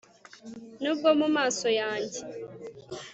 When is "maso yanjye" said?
1.35-2.21